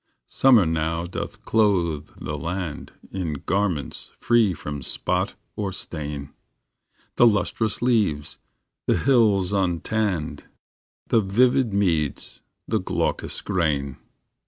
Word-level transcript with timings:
Summer 0.25 0.65
now 0.65 1.05
doth 1.05 1.45
clothe 1.45 2.07
the 2.17 2.35
land 2.35 2.93
In 3.11 3.33
garments 3.33 4.09
free 4.19 4.51
from 4.51 4.81
spot 4.81 5.35
or 5.55 5.71
stain 5.71 6.33
The 7.17 7.27
lustrous 7.27 7.83
leaves, 7.83 8.39
the 8.87 8.97
hills 8.97 9.53
untanned, 9.53 10.45
The 11.09 11.21
vivid 11.21 11.71
meads, 11.71 12.41
the 12.67 12.79
glaucous 12.79 13.41
grain. 13.41 13.97